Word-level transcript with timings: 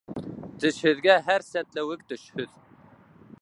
Тешһеҙгә 0.63 1.17
һәр 1.27 1.45
сәтләүек 1.49 2.03
төшһөҙ. 2.13 2.57